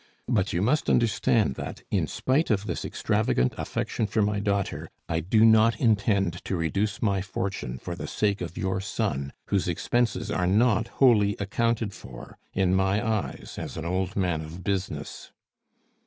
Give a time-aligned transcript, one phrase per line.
[0.27, 5.19] But you must understand that, in spite of this extravagant affection for my daughter, I
[5.19, 10.31] do not intend to reduce my fortune for the sake of your son, whose expenses
[10.31, 15.31] are not wholly accounted for in my eyes, as an old man of business."